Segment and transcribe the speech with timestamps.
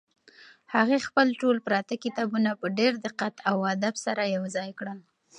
[0.75, 4.99] هغې خپل ټول پراته کتابونه په ډېر دقت او ادب سره یو ځای کړل.